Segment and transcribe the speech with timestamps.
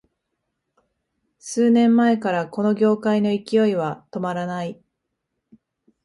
[1.37, 4.81] 数年前からこの業界の勢いは止まらない